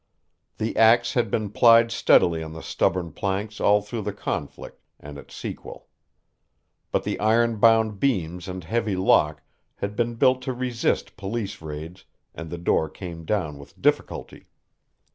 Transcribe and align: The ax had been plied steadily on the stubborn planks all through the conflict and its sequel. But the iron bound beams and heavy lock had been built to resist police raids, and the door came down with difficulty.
The 0.57 0.75
ax 0.77 1.13
had 1.13 1.29
been 1.29 1.51
plied 1.51 1.91
steadily 1.91 2.41
on 2.41 2.53
the 2.53 2.63
stubborn 2.63 3.11
planks 3.11 3.61
all 3.61 3.83
through 3.83 4.01
the 4.01 4.11
conflict 4.13 4.81
and 4.99 5.19
its 5.19 5.35
sequel. 5.35 5.89
But 6.91 7.03
the 7.03 7.19
iron 7.19 7.57
bound 7.57 7.99
beams 7.99 8.47
and 8.47 8.63
heavy 8.63 8.95
lock 8.95 9.43
had 9.75 9.95
been 9.95 10.15
built 10.15 10.41
to 10.41 10.53
resist 10.53 11.17
police 11.17 11.61
raids, 11.61 12.05
and 12.33 12.49
the 12.49 12.57
door 12.57 12.89
came 12.89 13.25
down 13.25 13.59
with 13.59 13.79
difficulty. 13.79 14.47